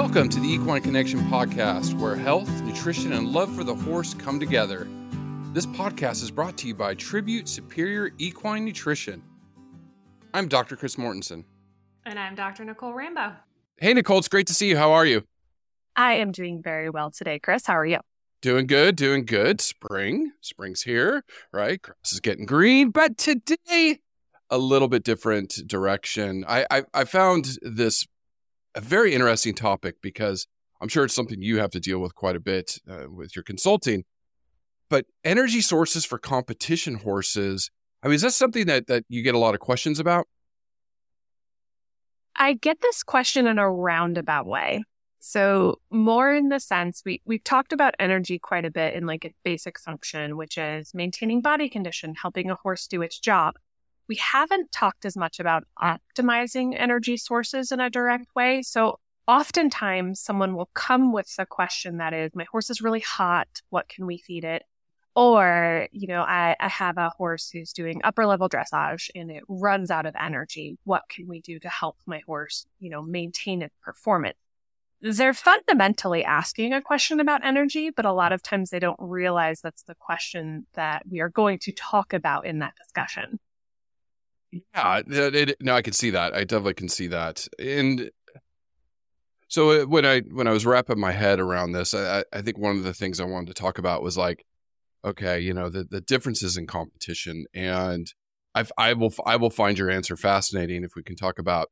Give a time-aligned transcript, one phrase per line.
[0.00, 4.40] Welcome to the Equine Connection podcast, where health, nutrition, and love for the horse come
[4.40, 4.88] together.
[5.52, 9.22] This podcast is brought to you by Tribute Superior Equine Nutrition.
[10.32, 10.74] I'm Dr.
[10.74, 11.44] Chris Mortensen.
[12.06, 12.64] And I'm Dr.
[12.64, 13.34] Nicole Rambo.
[13.76, 14.78] Hey, Nicole, it's great to see you.
[14.78, 15.24] How are you?
[15.94, 17.66] I am doing very well today, Chris.
[17.66, 17.98] How are you?
[18.40, 19.60] Doing good, doing good.
[19.60, 21.80] Spring, spring's here, right?
[21.80, 23.98] Grass is getting green, but today,
[24.48, 26.42] a little bit different direction.
[26.48, 28.06] I, I, I found this
[28.74, 30.46] a very interesting topic because
[30.80, 33.42] I'm sure it's something you have to deal with quite a bit uh, with your
[33.42, 34.04] consulting.
[34.88, 37.70] But energy sources for competition horses.
[38.02, 40.26] I mean, is that something that that you get a lot of questions about?
[42.34, 44.82] I get this question in a roundabout way.
[45.20, 49.26] So more in the sense we we've talked about energy quite a bit in like
[49.26, 53.56] a basic function, which is maintaining body condition, helping a horse do its job.
[54.10, 58.60] We haven't talked as much about optimizing energy sources in a direct way.
[58.60, 63.46] So oftentimes someone will come with a question that is, my horse is really hot.
[63.68, 64.64] What can we feed it?
[65.14, 69.44] Or, you know, I, I have a horse who's doing upper level dressage and it
[69.46, 70.76] runs out of energy.
[70.82, 74.38] What can we do to help my horse, you know, maintain its performance?
[75.00, 79.60] They're fundamentally asking a question about energy, but a lot of times they don't realize
[79.60, 83.38] that's the question that we are going to talk about in that discussion.
[84.52, 86.34] Yeah, it, it, no, I can see that.
[86.34, 87.46] I definitely can see that.
[87.58, 88.10] And
[89.48, 92.58] so uh, when I when I was wrapping my head around this, I, I think
[92.58, 94.44] one of the things I wanted to talk about was like
[95.04, 97.46] okay, you know, the, the differences in competition.
[97.54, 98.12] And
[98.54, 101.68] I've, I will, I will find your answer fascinating if we can talk about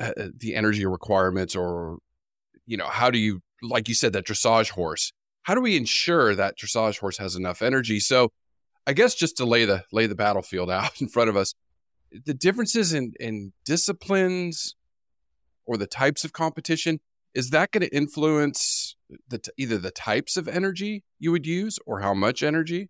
[0.00, 1.98] uh, uh, the energy requirements or,
[2.66, 6.34] you know, how do you, like you said, that dressage horse, how do we ensure
[6.34, 8.00] that dressage horse has enough energy?
[8.00, 8.30] So
[8.86, 11.54] I guess just to lay the, lay the battlefield out in front of us,
[12.10, 14.76] the differences in, in disciplines
[15.64, 17.00] or the types of competition,
[17.34, 18.96] is that going to influence
[19.28, 22.88] the t- either the types of energy you would use or how much energy?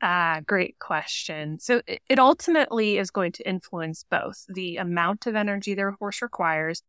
[0.00, 1.60] Ah, great question.
[1.60, 6.82] So it ultimately is going to influence both the amount of energy their horse requires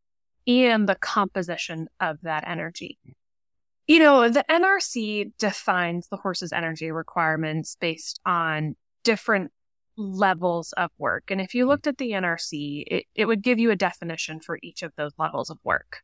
[0.47, 2.97] and the composition of that energy.
[3.87, 9.51] You know, the NRC defines the horse's energy requirements based on different
[9.97, 11.29] levels of work.
[11.29, 14.59] And if you looked at the NRC, it, it would give you a definition for
[14.61, 16.03] each of those levels of work.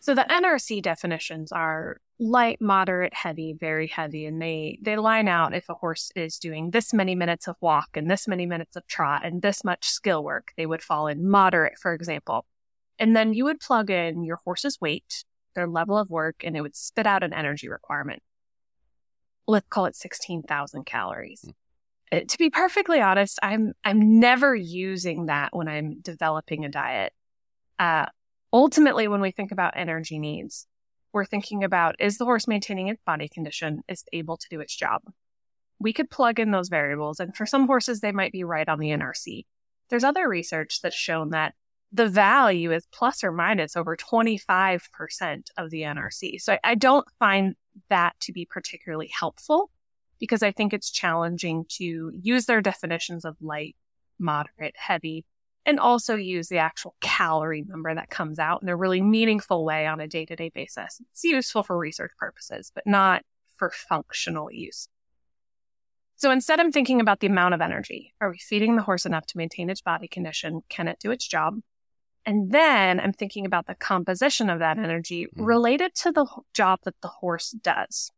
[0.00, 5.54] So the NRC definitions are light, moderate, heavy, very heavy, and they they line out
[5.54, 8.86] if a horse is doing this many minutes of walk and this many minutes of
[8.86, 12.46] trot and this much skill work, they would fall in moderate, for example.
[12.98, 15.24] And then you would plug in your horse's weight,
[15.54, 18.22] their level of work, and it would spit out an energy requirement.
[19.46, 21.44] Let's call it 16,000 calories.
[21.46, 21.54] Mm.
[22.12, 27.12] To be perfectly honest, I'm I'm never using that when I'm developing a diet.
[27.78, 28.06] Uh,
[28.52, 30.66] ultimately, when we think about energy needs,
[31.12, 34.74] we're thinking about is the horse maintaining its body condition, is able to do its
[34.74, 35.02] job?
[35.78, 38.78] We could plug in those variables, and for some horses, they might be right on
[38.78, 39.44] the NRC.
[39.90, 41.54] There's other research that's shown that
[41.92, 46.40] the value is plus or minus over 25% of the NRC.
[46.40, 47.54] So I, I don't find
[47.88, 49.70] that to be particularly helpful
[50.18, 53.76] because I think it's challenging to use their definitions of light,
[54.18, 55.24] moderate, heavy
[55.68, 59.86] and also use the actual calorie number that comes out in a really meaningful way
[59.86, 60.98] on a day to day basis.
[61.10, 63.22] It's useful for research purposes, but not
[63.56, 64.88] for functional use.
[66.16, 68.14] So instead, I'm thinking about the amount of energy.
[68.18, 70.62] Are we feeding the horse enough to maintain its body condition?
[70.70, 71.60] Can it do its job?
[72.24, 75.30] And then I'm thinking about the composition of that energy mm.
[75.46, 78.10] related to the job that the horse does.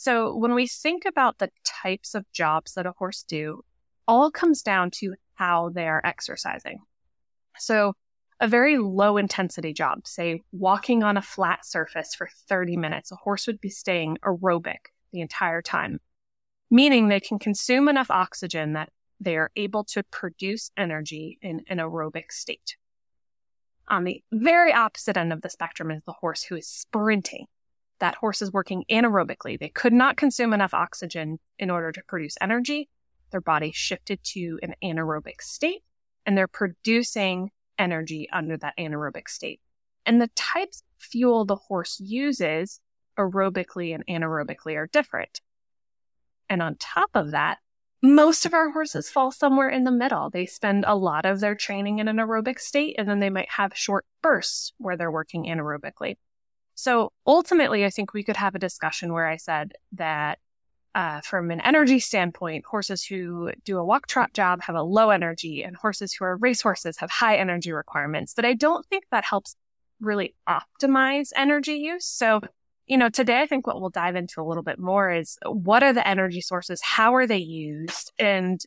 [0.00, 3.66] So when we think about the types of jobs that a horse do,
[4.08, 6.78] all comes down to how they are exercising.
[7.58, 7.92] So,
[8.40, 13.16] a very low intensity job, say walking on a flat surface for 30 minutes, a
[13.16, 16.00] horse would be staying aerobic the entire time,
[16.70, 18.88] meaning they can consume enough oxygen that
[19.20, 22.76] they are able to produce energy in an aerobic state.
[23.86, 27.48] On the very opposite end of the spectrum is the horse who is sprinting.
[28.00, 29.58] That horse is working anaerobically.
[29.58, 32.88] They could not consume enough oxygen in order to produce energy
[33.30, 35.82] their body shifted to an anaerobic state
[36.26, 39.60] and they're producing energy under that anaerobic state.
[40.04, 42.80] And the types of fuel the horse uses
[43.18, 45.40] aerobically and anaerobically are different.
[46.48, 47.58] And on top of that,
[48.02, 50.30] most of our horses fall somewhere in the middle.
[50.30, 53.50] They spend a lot of their training in an aerobic state and then they might
[53.50, 56.16] have short bursts where they're working anaerobically.
[56.80, 60.38] So ultimately, I think we could have a discussion where I said that
[60.94, 65.10] uh, from an energy standpoint, horses who do a walk trot job have a low
[65.10, 68.32] energy, and horses who are race horses have high energy requirements.
[68.34, 69.56] But I don't think that helps
[70.00, 72.06] really optimize energy use.
[72.06, 72.40] So,
[72.86, 75.82] you know, today I think what we'll dive into a little bit more is what
[75.82, 76.80] are the energy sources?
[76.80, 78.10] How are they used?
[78.18, 78.58] And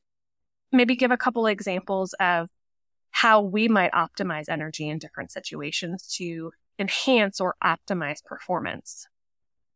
[0.71, 2.48] maybe give a couple examples of
[3.09, 9.08] how we might optimize energy in different situations to enhance or optimize performance.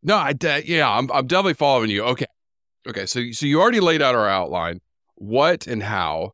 [0.04, 2.04] No, I de- yeah, I'm I'm definitely following you.
[2.04, 2.26] Okay.
[2.88, 4.80] Okay, so so you already laid out our outline,
[5.16, 6.32] what and how.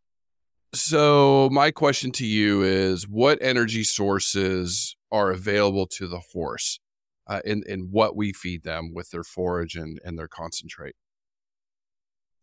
[0.73, 6.79] So my question to you is what energy sources are available to the horse
[7.27, 10.95] uh, in in what we feed them with their forage and and their concentrate?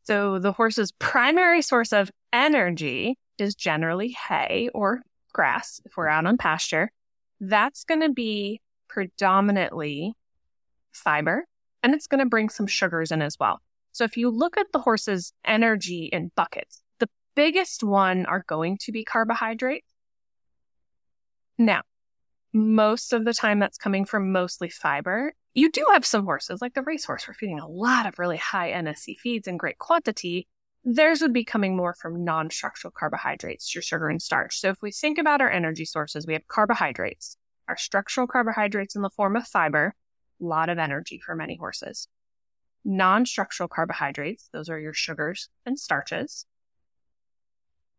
[0.03, 5.03] So the horse's primary source of energy is generally hay or
[5.33, 6.91] grass if we're out on pasture.
[7.41, 10.15] That's going to be predominantly
[10.93, 11.47] fiber
[11.83, 13.61] and it's going to bring some sugars in as well.
[13.93, 18.79] So if you look at the horse's energy in buckets, the biggest one are going
[18.83, 19.87] to be carbohydrates.
[21.59, 21.83] Now,
[22.53, 25.35] most of the time that's coming from mostly fiber.
[25.55, 28.71] You do have some horses, like the racehorse, we're feeding a lot of really high
[28.71, 30.47] NSC feeds in great quantity.
[30.85, 34.59] Theirs would be coming more from non structural carbohydrates, your sugar and starch.
[34.59, 37.37] So if we think about our energy sources, we have carbohydrates,
[37.69, 39.95] our structural carbohydrates in the form of fiber,
[40.41, 42.09] a lot of energy for many horses.
[42.85, 46.47] Non structural carbohydrates, those are your sugars and starches.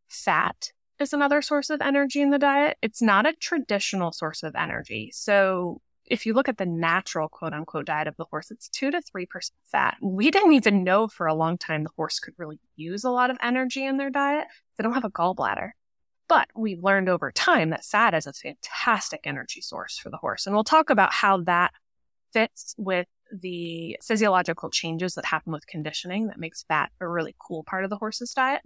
[0.10, 2.78] Fat is another source of energy in the diet.
[2.82, 5.12] It's not a traditional source of energy.
[5.14, 5.82] So
[6.12, 9.02] if you look at the natural quote unquote diet of the horse, it's two to
[9.02, 9.96] 3% fat.
[10.02, 13.30] We didn't even know for a long time the horse could really use a lot
[13.30, 14.48] of energy in their diet.
[14.78, 15.70] They don't have a gallbladder.
[16.28, 20.46] But we learned over time that fat is a fantastic energy source for the horse.
[20.46, 21.72] And we'll talk about how that
[22.34, 27.64] fits with the physiological changes that happen with conditioning that makes fat a really cool
[27.64, 28.62] part of the horse's diet.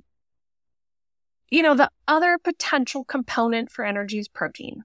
[1.52, 4.84] You know, the other potential component for energy is protein.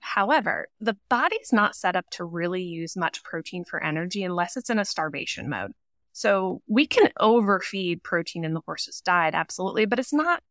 [0.00, 4.70] However, the body's not set up to really use much protein for energy unless it's
[4.70, 5.72] in a starvation mode.
[6.12, 10.42] So we can overfeed protein in the horse's diet, absolutely, but it's not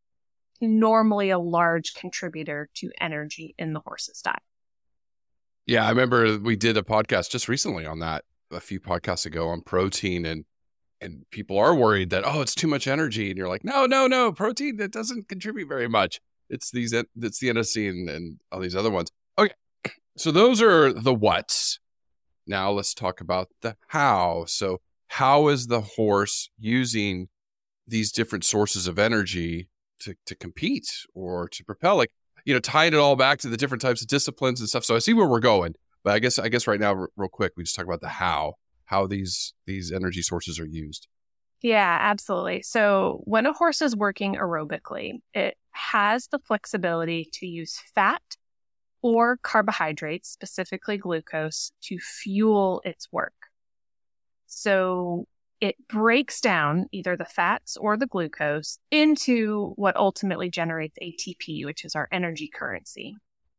[0.61, 4.39] normally a large contributor to energy in the horse's diet.
[5.65, 9.49] Yeah, I remember we did a podcast just recently on that a few podcasts ago
[9.49, 10.45] on protein and
[11.01, 14.07] and people are worried that oh it's too much energy and you're like no no
[14.07, 16.19] no protein that doesn't contribute very much
[16.49, 19.11] it's these it's the NSC and, and all these other ones.
[20.19, 21.79] So those are the what's.
[22.45, 24.43] Now let's talk about the how.
[24.47, 27.29] So, how is the horse using
[27.87, 29.69] these different sources of energy
[30.01, 31.95] to, to compete or to propel?
[31.95, 32.11] Like,
[32.43, 34.83] you know, tying it all back to the different types of disciplines and stuff.
[34.83, 37.29] So I see where we're going, but I guess I guess right now, r- real
[37.29, 38.55] quick, we just talk about the how,
[38.85, 41.07] how these these energy sources are used.
[41.61, 42.61] Yeah, absolutely.
[42.63, 48.21] So when a horse is working aerobically, it has the flexibility to use fat
[49.01, 53.33] or carbohydrates, specifically glucose, to fuel its work.
[54.47, 55.27] So
[55.61, 61.83] it breaks down either the fats or the glucose into what ultimately generates ATP, which
[61.83, 63.15] is our energy currency.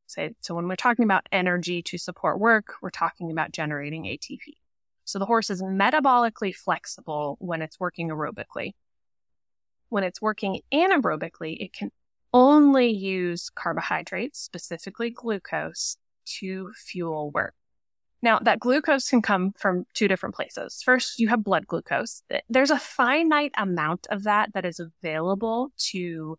[0.06, 4.54] So, so when we're talking about energy to support work, we're talking about generating ATP.
[5.04, 8.72] So the horse is metabolically flexible when it's working aerobically.
[9.88, 11.90] When it's working anaerobically, it can
[12.32, 15.96] only use carbohydrates, specifically glucose,
[16.38, 17.54] to fuel work.
[18.22, 20.82] Now, that glucose can come from two different places.
[20.84, 22.22] First, you have blood glucose.
[22.49, 26.38] There's a finite amount of that that is available to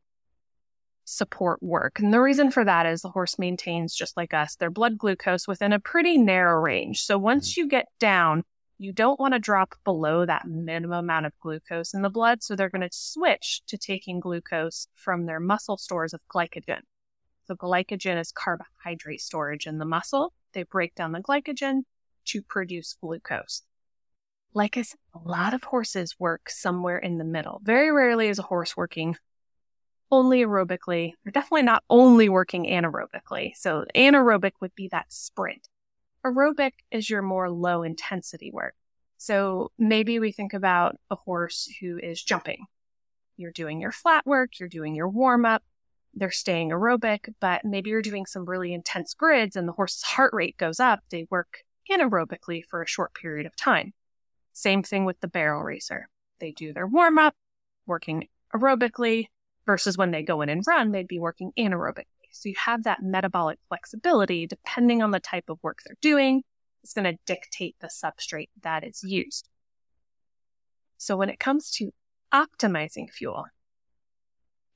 [1.05, 1.99] support work.
[1.99, 5.47] And the reason for that is the horse maintains, just like us, their blood glucose
[5.47, 7.01] within a pretty narrow range.
[7.01, 7.61] So once mm-hmm.
[7.61, 8.43] you get down
[8.81, 12.41] you don't want to drop below that minimum amount of glucose in the blood.
[12.41, 16.79] So they're going to switch to taking glucose from their muscle stores of glycogen.
[17.45, 20.33] So glycogen is carbohydrate storage in the muscle.
[20.53, 21.81] They break down the glycogen
[22.25, 23.61] to produce glucose.
[24.53, 27.61] Like I said, a lot of horses work somewhere in the middle.
[27.63, 29.15] Very rarely is a horse working
[30.09, 31.13] only aerobically.
[31.23, 33.51] They're definitely not only working anaerobically.
[33.55, 35.69] So anaerobic would be that sprint.
[36.25, 38.75] Aerobic is your more low intensity work.
[39.17, 42.65] So maybe we think about a horse who is jumping.
[43.37, 45.63] You're doing your flat work, you're doing your warm up,
[46.13, 50.33] they're staying aerobic, but maybe you're doing some really intense grids and the horse's heart
[50.33, 50.99] rate goes up.
[51.09, 53.93] They work anaerobically for a short period of time.
[54.53, 56.09] Same thing with the barrel racer.
[56.39, 57.35] They do their warm up,
[57.85, 59.27] working aerobically,
[59.65, 62.20] versus when they go in and run, they'd be working anaerobically.
[62.31, 66.43] So you have that metabolic flexibility depending on the type of work they're doing.
[66.83, 69.49] It's going to dictate the substrate that is used.
[70.97, 71.91] So when it comes to
[72.33, 73.45] optimizing fuel,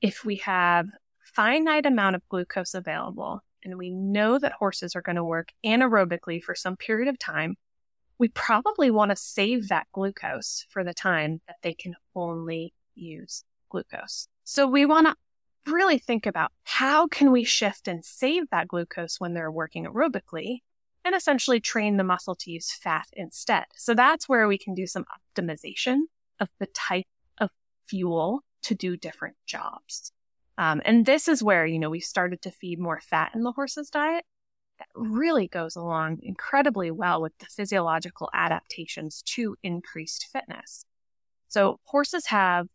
[0.00, 0.86] if we have
[1.22, 6.42] finite amount of glucose available and we know that horses are going to work anaerobically
[6.42, 7.56] for some period of time,
[8.18, 13.44] we probably want to save that glucose for the time that they can only use
[13.68, 14.28] glucose.
[14.44, 15.14] So we want to
[15.66, 20.60] really think about how can we shift and save that glucose when they're working aerobically
[21.04, 23.64] and essentially train the muscle to use fat instead.
[23.76, 25.04] So that's where we can do some
[25.36, 26.00] optimization
[26.40, 27.06] of the type
[27.38, 27.50] of
[27.86, 30.12] fuel to do different jobs.
[30.58, 33.52] Um, and this is where, you know, we started to feed more fat in the
[33.52, 34.24] horse's diet.
[34.78, 40.84] That really goes along incredibly well with the physiological adaptations to increased fitness.
[41.48, 42.68] So horses have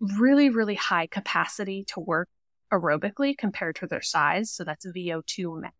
[0.00, 2.28] really, really high capacity to work
[2.72, 4.50] aerobically compared to their size.
[4.50, 5.74] So that's VO2 max.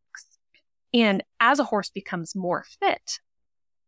[0.95, 3.21] And as a horse becomes more fit,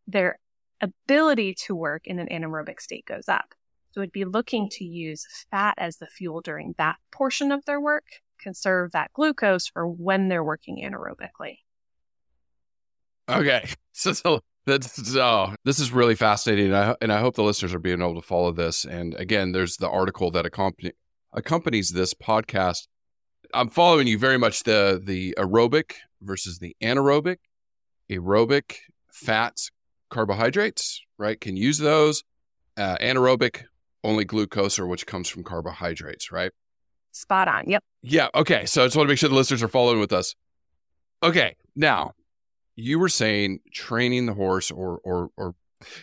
[0.07, 0.39] their
[0.81, 3.55] ability to work in an anaerobic state goes up.
[3.93, 7.81] So we'd be looking to use fat as the fuel during that portion of their
[7.81, 8.05] work,
[8.41, 11.59] conserve that glucose for when they're working anaerobically.
[13.29, 13.69] Okay.
[13.99, 17.75] So, so that's oh, this is really fascinating, and I, and I hope the listeners
[17.75, 18.85] are being able to follow this.
[18.85, 20.93] And again, there's the article that accompany,
[21.33, 22.87] accompanies this podcast.
[23.55, 27.39] I'm following you very much the the aerobic versus the anaerobic,
[28.11, 28.77] aerobic
[29.13, 29.71] fats,
[30.11, 31.41] carbohydrates, right?
[31.41, 32.23] Can use those.
[32.77, 33.65] Uh, anaerobic
[34.05, 36.53] only glucose or which comes from carbohydrates, right?
[37.13, 37.65] Spot on.
[37.67, 37.83] Yep.
[38.03, 38.29] Yeah.
[38.35, 38.67] Okay.
[38.67, 40.35] So I just want to make sure the listeners are following with us.
[41.23, 41.57] Okay.
[41.75, 42.13] Now,
[42.79, 45.57] you were saying training the horse or or or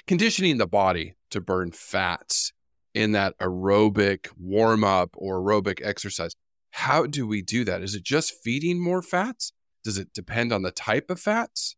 [0.07, 2.51] conditioning the body to burn fats
[2.93, 6.35] in that aerobic warm up or aerobic exercise.
[6.71, 7.81] How do we do that?
[7.81, 9.53] Is it just feeding more fats?
[9.85, 11.77] Does it depend on the type of fats?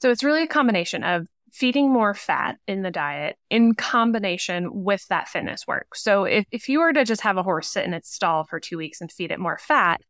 [0.00, 5.06] So it's really a combination of feeding more fat in the diet in combination with
[5.08, 5.96] that fitness work.
[5.96, 8.60] So if, if you were to just have a horse sit in its stall for
[8.60, 10.02] two weeks and feed it more fat,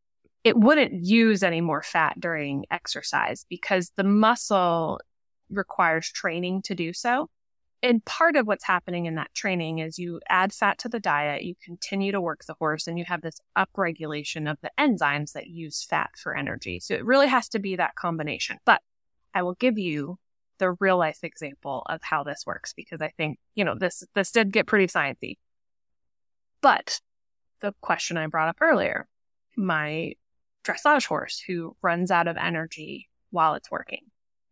[0.47, 5.01] it wouldn't use any more fat during exercise because the muscle
[5.51, 7.29] requires training to do so.
[7.83, 11.43] And part of what's happening in that training is you add fat to the diet,
[11.43, 15.49] you continue to work the horse, and you have this upregulation of the enzymes that
[15.49, 16.79] use fat for energy.
[16.79, 18.59] So it really has to be that combination.
[18.65, 18.83] But
[19.35, 20.17] I will give you
[20.59, 24.31] the real life example of how this works because I think, you know, this this
[24.31, 25.39] did get pretty sciencey.
[26.61, 27.01] But
[27.63, 29.09] the question I brought up earlier,
[29.57, 30.13] my
[30.67, 34.03] dressage horse who runs out of energy while it's working.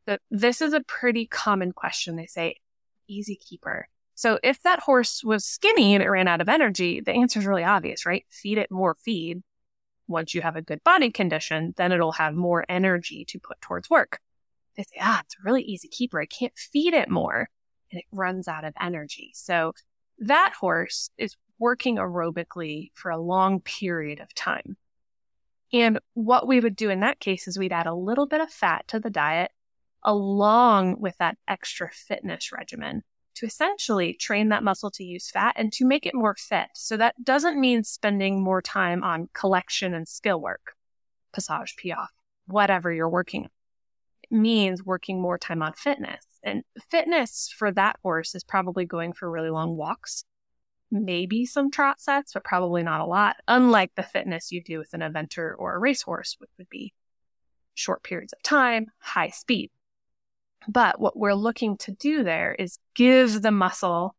[0.06, 2.16] So this is a pretty common question.
[2.16, 2.56] They say,
[3.08, 3.88] easy keeper.
[4.14, 7.46] So if that horse was skinny and it ran out of energy, the answer is
[7.46, 8.24] really obvious, right?
[8.30, 9.42] Feed it more feed.
[10.06, 13.88] Once you have a good body condition, then it'll have more energy to put towards
[13.88, 14.20] work
[14.76, 16.20] they say, ah, it's a really easy keeper.
[16.20, 17.48] I can't feed it more.
[17.90, 19.30] And it runs out of energy.
[19.34, 19.72] So
[20.18, 24.76] that horse is working aerobically for a long period of time.
[25.74, 28.48] And what we would do in that case is we'd add a little bit of
[28.48, 29.50] fat to the diet
[30.04, 33.02] along with that extra fitness regimen
[33.34, 36.68] to essentially train that muscle to use fat and to make it more fit.
[36.74, 40.74] So that doesn't mean spending more time on collection and skill work,
[41.32, 42.12] passage, piaffe,
[42.46, 43.50] whatever you're working on
[44.30, 46.24] means working more time on fitness.
[46.44, 50.24] And fitness for that horse is probably going for really long walks,
[50.94, 54.94] maybe some trot sets, but probably not a lot, unlike the fitness you do with
[54.94, 56.94] an eventer or a racehorse, which would be
[57.74, 59.70] short periods of time, high speed.
[60.68, 64.14] But what we're looking to do there is give the muscle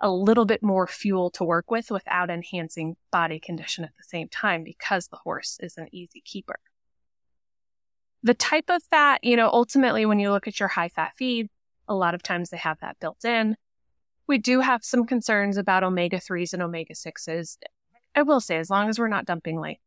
[0.00, 4.28] a little bit more fuel to work with without enhancing body condition at the same
[4.28, 6.60] time because the horse is an easy keeper.
[8.22, 11.48] The type of fat, you know, ultimately, when you look at your high fat feed,
[11.88, 13.56] a lot of times they have that built in.
[14.28, 17.56] We do have some concerns about omega 3s and omega 6s.
[18.14, 19.80] I will say, as long as we're not dumping like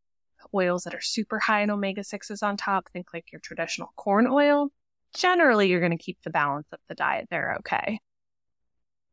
[0.53, 4.27] oils that are super high in omega 6s on top, think like your traditional corn
[4.27, 4.69] oil,
[5.15, 7.99] generally you're going to keep the balance of the diet there okay.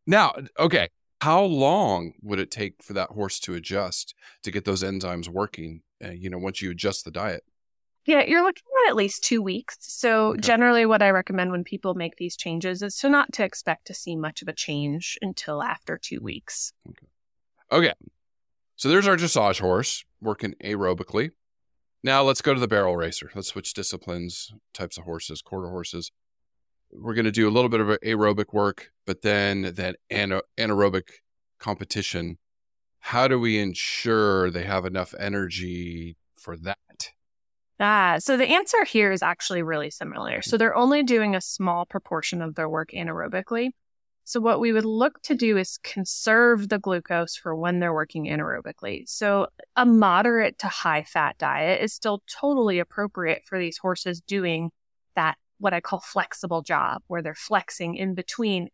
[0.06, 0.88] Now, okay,
[1.20, 5.82] how long would it take for that horse to adjust to get those enzymes working?
[6.02, 7.42] Uh, you know, once you adjust the diet.
[8.08, 9.76] Yeah, you're looking at at least two weeks.
[9.80, 10.40] So okay.
[10.40, 13.92] generally, what I recommend when people make these changes is to not to expect to
[13.92, 16.72] see much of a change until after two weeks.
[16.88, 17.06] Okay.
[17.70, 17.92] Okay.
[18.76, 21.32] So there's our dressage horse working aerobically.
[22.02, 23.30] Now let's go to the barrel racer.
[23.34, 26.10] Let's switch disciplines, types of horses, quarter horses.
[26.90, 31.08] We're going to do a little bit of aerobic work, but then that ana- anaerobic
[31.58, 32.38] competition.
[33.00, 36.78] How do we ensure they have enough energy for that?
[37.80, 40.42] Ah, so the answer here is actually really similar.
[40.42, 43.70] So they're only doing a small proportion of their work anaerobically.
[44.24, 48.26] So what we would look to do is conserve the glucose for when they're working
[48.26, 49.08] anaerobically.
[49.08, 54.70] So a moderate to high fat diet is still totally appropriate for these horses doing
[55.14, 58.68] that, what I call flexible job, where they're flexing in between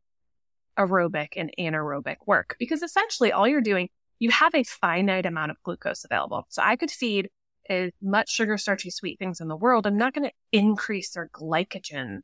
[0.79, 2.57] aerobic and anaerobic work.
[2.59, 6.47] Because essentially all you're doing, you have a finite amount of glucose available.
[6.49, 7.29] So I could feed
[7.69, 9.87] as much sugar, starchy, sweet things in the world.
[9.87, 12.21] I'm not going to increase their glycogen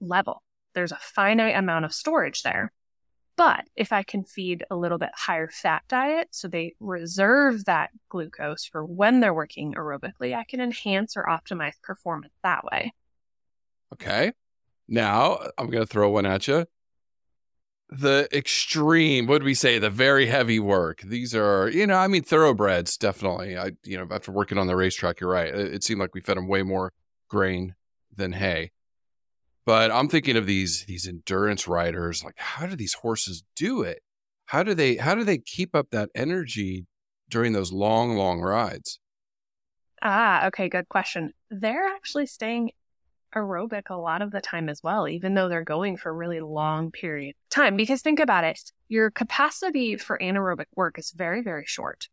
[0.00, 0.42] level.
[0.74, 2.72] There's a finite amount of storage there.
[3.36, 7.90] But if I can feed a little bit higher fat diet, so they reserve that
[8.08, 12.94] glucose for when they're working aerobically, I can enhance or optimize performance that way.
[13.92, 14.32] Okay.
[14.88, 16.64] Now I'm going to throw one at you.
[17.88, 19.78] The extreme, what do we say?
[19.78, 21.02] The very heavy work.
[21.02, 23.56] These are, you know, I mean, thoroughbreds, definitely.
[23.56, 25.54] I, you know, after working on the racetrack, you're right.
[25.54, 26.92] It, it seemed like we fed them way more
[27.28, 27.76] grain
[28.14, 28.72] than hay.
[29.64, 32.24] But I'm thinking of these these endurance riders.
[32.24, 34.02] Like, how do these horses do it?
[34.46, 36.86] How do they how do they keep up that energy
[37.28, 39.00] during those long, long rides?
[40.02, 41.32] Ah, okay, good question.
[41.50, 42.70] They're actually staying
[43.36, 46.90] aerobic a lot of the time as well, even though they're going for really long
[46.90, 47.76] period of time.
[47.76, 52.08] Because think about it, your capacity for anaerobic work is very, very short.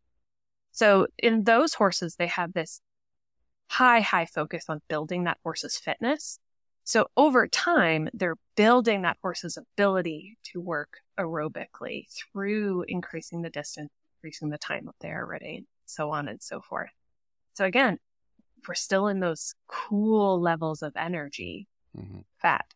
[0.72, 2.80] So in those horses, they have this
[3.68, 6.38] high, high focus on building that horse's fitness.
[6.84, 13.90] So over time, they're building that horse's ability to work aerobically through increasing the distance,
[14.18, 16.90] increasing the time up there already, so on and so forth.
[17.54, 17.98] So again,
[18.68, 22.20] we're still in those cool levels of energy, mm-hmm.
[22.40, 22.66] fat.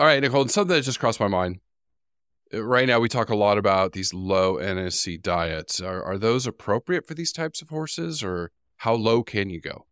[0.00, 1.60] All right, Nicole, something that just crossed my mind.
[2.52, 5.80] Uh, right now, we talk a lot about these low NSC diets.
[5.80, 9.86] Are, are those appropriate for these types of horses, or how low can you go?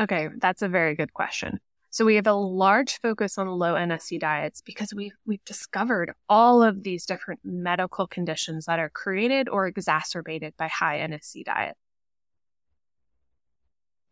[0.00, 1.60] Okay, that's a very good question.
[1.90, 6.60] So we have a large focus on low NSC diets because we've, we've discovered all
[6.60, 11.76] of these different medical conditions that are created or exacerbated by high NSC diet.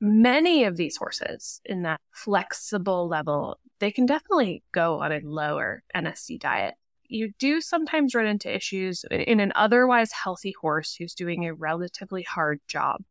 [0.05, 5.85] Many of these horses in that flexible level, they can definitely go on a lower
[5.95, 6.75] NSC diet.
[7.05, 12.25] You do sometimes run into issues in an otherwise healthy horse who's doing a relatively
[12.25, 13.05] hard job.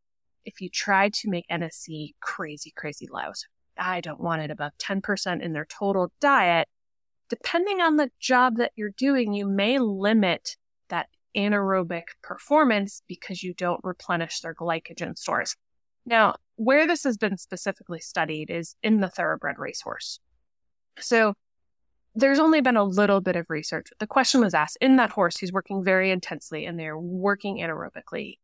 [0.44, 3.46] If you try to make NSC crazy, crazy low, so
[3.78, 6.68] I don't want it above 10% in their total diet,
[7.30, 10.58] depending on the job that you're doing, you may limit
[10.90, 15.56] that anaerobic performance because you don't replenish their glycogen stores.
[16.06, 20.20] Now, where this has been specifically studied is in the thoroughbred racehorse.
[21.00, 21.34] So
[22.14, 23.88] there's only been a little bit of research.
[24.00, 28.38] The question was asked in that horse who's working very intensely and they're working anaerobically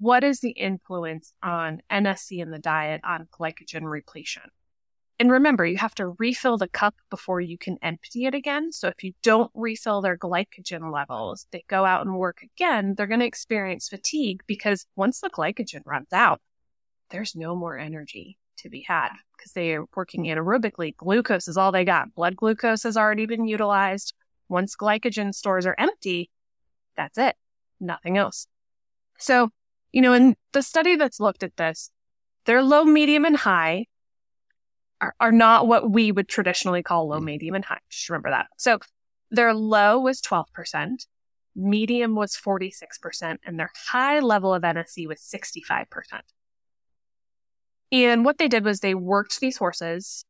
[0.00, 4.44] what is the influence on NSC in the diet on glycogen repletion?
[5.18, 8.72] And remember, you have to refill the cup before you can empty it again.
[8.72, 13.06] So if you don't refill their glycogen levels, they go out and work again, they're
[13.06, 16.40] going to experience fatigue because once the glycogen runs out,
[17.10, 20.96] there's no more energy to be had because they are working anaerobically.
[20.96, 22.14] Glucose is all they got.
[22.14, 24.14] Blood glucose has already been utilized.
[24.48, 26.30] Once glycogen stores are empty,
[26.96, 27.36] that's it.
[27.80, 28.46] Nothing else.
[29.18, 29.50] So
[29.92, 31.90] you know, in the study that's looked at this,
[32.46, 33.86] their low, medium, and high
[35.00, 37.24] are, are not what we would traditionally call low, mm.
[37.24, 37.80] medium, and high.
[37.90, 38.46] Just remember that.
[38.56, 38.78] So
[39.30, 41.06] their low was 12%,
[41.56, 45.86] medium was 46%, and their high level of NSC was 65%.
[47.92, 50.24] And what they did was they worked these horses.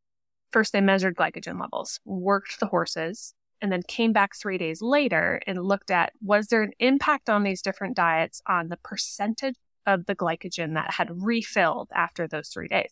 [0.51, 5.40] First, they measured glycogen levels, worked the horses, and then came back three days later
[5.46, 10.07] and looked at was there an impact on these different diets on the percentage of
[10.07, 12.90] the glycogen that had refilled after those three days.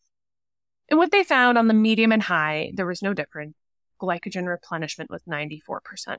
[0.91, 3.55] And what they found on the medium and high, there was no difference.
[4.01, 6.17] Glycogen replenishment was 94%.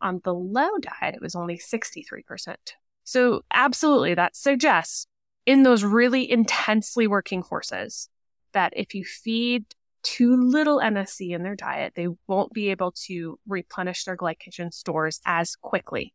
[0.00, 2.56] On the low diet, it was only 63%.
[3.04, 5.06] So, absolutely, that suggests
[5.46, 8.08] in those really intensely working horses
[8.52, 9.64] that if you feed
[10.02, 15.20] too little NSC in their diet, they won't be able to replenish their glycogen stores
[15.26, 16.14] as quickly.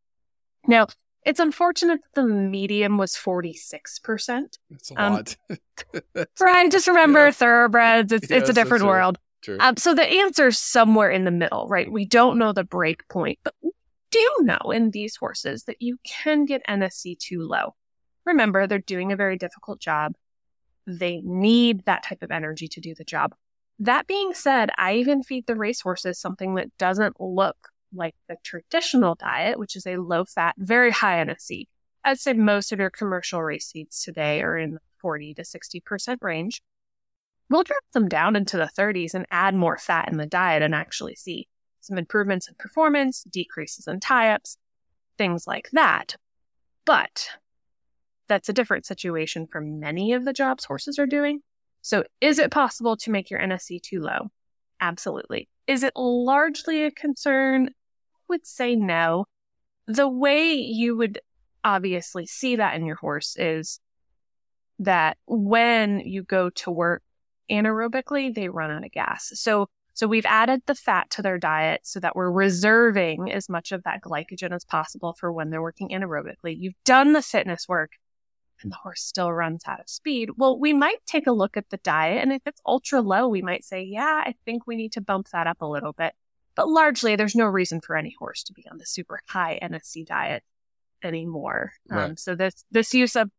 [0.68, 0.88] Now,
[1.26, 4.58] it's unfortunate that the medium was 46%.
[4.70, 5.36] That's a um, lot.
[6.40, 6.72] right.
[6.72, 7.32] Just remember yeah.
[7.32, 8.12] thoroughbreds.
[8.12, 9.18] It's, it's a different world.
[9.60, 11.92] Um, so the answer is somewhere in the middle, right?
[11.92, 13.72] We don't know the break point, but we
[14.12, 17.76] do know in these horses that you can get NSC too low.
[18.30, 20.14] Remember, they're doing a very difficult job.
[20.86, 23.34] They need that type of energy to do the job.
[23.80, 29.16] That being said, I even feed the racehorses something that doesn't look like the traditional
[29.16, 31.66] diet, which is a low fat, very high NSC.
[32.04, 36.18] I'd say most of your commercial race seeds today are in the 40 to 60%
[36.22, 36.62] range.
[37.50, 40.76] We'll drop them down into the 30s and add more fat in the diet and
[40.76, 41.48] actually see
[41.82, 44.58] some improvements in performance, decreases in tie ups,
[45.18, 46.16] things like that.
[46.86, 47.30] But
[48.30, 51.42] that's a different situation for many of the jobs horses are doing.
[51.82, 54.30] So, is it possible to make your NSC too low?
[54.80, 55.50] Absolutely.
[55.68, 57.70] Is it largely a concern?
[57.70, 57.72] I
[58.30, 59.26] would say no.
[59.88, 61.20] The way you would
[61.64, 63.80] obviously see that in your horse is
[64.80, 67.04] that when you go to work
[67.52, 69.32] anaerobically, they run out of gas.
[69.34, 73.72] So, so we've added the fat to their diet so that we're reserving as much
[73.72, 76.56] of that glycogen as possible for when they're working anaerobically.
[76.58, 77.92] You've done the fitness work
[78.62, 80.32] and the horse still runs out of speed.
[80.38, 82.22] Well, we might take a look at the diet.
[82.22, 85.30] And if it's ultra low, we might say, yeah, I think we need to bump
[85.30, 86.14] that up a little bit.
[86.56, 90.06] But largely, there's no reason for any horse to be on the super high NSC
[90.06, 90.44] diet
[91.04, 91.74] anymore.
[91.90, 92.04] Right.
[92.04, 93.30] Um, so this, this use of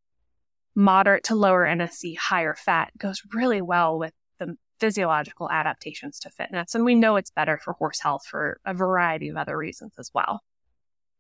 [0.74, 6.74] moderate to lower NSC, higher fat goes really well with the physiological adaptations to fitness.
[6.74, 10.11] And we know it's better for horse health for a variety of other reasons as
[10.14, 10.40] well.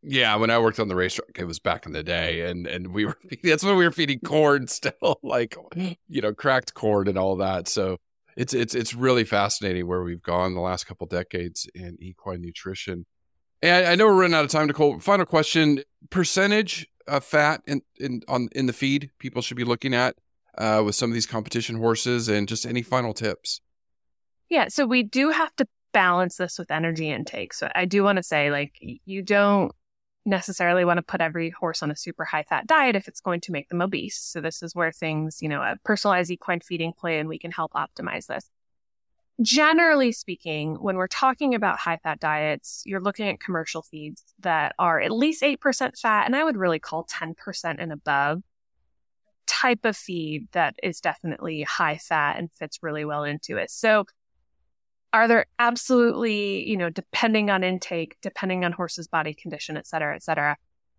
[0.02, 2.88] Yeah, when I worked on the racetrack, it was back in the day, and and
[2.88, 5.56] we were that's when we were feeding corn still, like
[6.08, 7.68] you know, cracked corn and all that.
[7.68, 7.98] So
[8.36, 13.06] it's it's it's really fascinating where we've gone the last couple decades in equine nutrition.
[13.62, 14.98] And I, know we're running out of time, Nicole.
[15.00, 19.92] Final question: percentage of fat in in on in the feed people should be looking
[19.92, 20.16] at
[20.56, 23.60] uh, with some of these competition horses, and just any final tips.
[24.48, 27.52] Yeah, so we do have to balance this with energy intake.
[27.52, 29.72] So I do want to say, like, you don't
[30.26, 33.40] necessarily want to put every horse on a super high fat diet if it's going
[33.42, 34.18] to make them obese.
[34.18, 37.72] So this is where things, you know, a personalized equine feeding plan, we can help
[37.72, 38.48] optimize this.
[39.40, 44.74] Generally speaking, when we're talking about high fat diets, you're looking at commercial feeds that
[44.78, 48.42] are at least 8% fat, and I would really call 10% and above
[49.46, 53.70] type of feed that is definitely high fat and fits really well into it.
[53.70, 54.04] So
[55.12, 60.14] are there absolutely, you know, depending on intake, depending on horse's body condition, et cetera,
[60.14, 60.56] et cetera,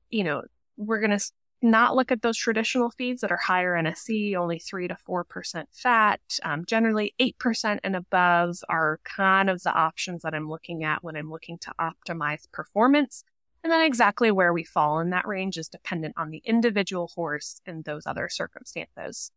[0.09, 0.43] you know,
[0.77, 4.59] we're going to not look at those traditional feeds that are higher in NSC, only
[4.59, 6.19] 3 to 4% fat.
[6.43, 11.15] Um, generally, 8% and above are kind of the options that I'm looking at when
[11.15, 13.23] I'm looking to optimize performance.
[13.63, 17.61] And then exactly where we fall in that range is dependent on the individual horse
[17.65, 19.31] and those other circumstances.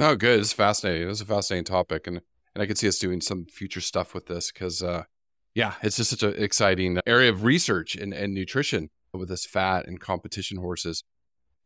[0.00, 0.40] Oh, good.
[0.40, 1.08] It's fascinating.
[1.08, 2.08] It's a fascinating topic.
[2.08, 2.22] And
[2.54, 5.04] and I could see us doing some future stuff with this because, uh,
[5.54, 9.86] yeah, it's just such an exciting area of research and, and nutrition with this fat
[9.86, 11.04] and competition horses.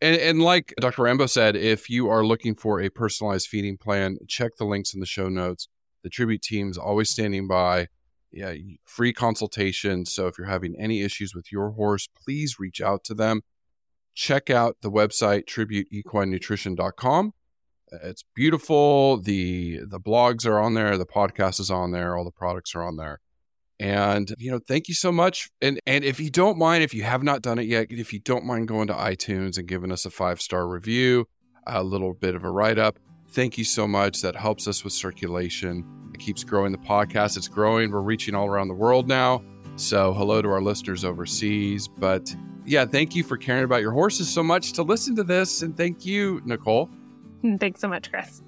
[0.01, 1.03] And, and like Dr.
[1.03, 5.01] Rambo said, if you are looking for a personalized feeding plan, check the links in
[5.01, 5.69] the show notes.
[6.03, 7.89] The tribute team is always standing by.
[8.31, 10.05] Yeah, free consultation.
[10.05, 13.43] So if you're having any issues with your horse, please reach out to them.
[14.15, 17.33] Check out the website tributeequinenutrition.com
[17.93, 19.19] it's beautiful.
[19.21, 22.83] The the blogs are on there, the podcast is on there, all the products are
[22.83, 23.21] on there.
[23.79, 25.51] And you know, thank you so much.
[25.61, 28.21] And and if you don't mind, if you have not done it yet, if you
[28.21, 31.27] don't mind going to iTunes and giving us a five star review,
[31.67, 32.99] a little bit of a write up,
[33.31, 34.23] thank you so much.
[34.23, 35.85] That helps us with circulation.
[36.15, 37.37] It keeps growing the podcast.
[37.37, 37.91] It's growing.
[37.91, 39.43] We're reaching all around the world now.
[39.77, 41.87] So hello to our listeners overseas.
[41.87, 45.61] But yeah, thank you for caring about your horses so much to listen to this.
[45.61, 46.91] And thank you, Nicole.
[47.61, 48.43] Thanks so much, Chris.